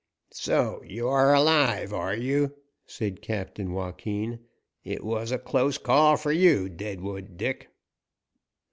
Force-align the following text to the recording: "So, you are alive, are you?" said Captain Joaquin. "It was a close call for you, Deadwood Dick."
"So, 0.33 0.81
you 0.83 1.07
are 1.09 1.31
alive, 1.31 1.93
are 1.93 2.15
you?" 2.15 2.55
said 2.87 3.21
Captain 3.21 3.71
Joaquin. 3.71 4.39
"It 4.83 5.03
was 5.03 5.31
a 5.31 5.37
close 5.37 5.77
call 5.77 6.17
for 6.17 6.31
you, 6.31 6.69
Deadwood 6.69 7.37
Dick." 7.37 7.67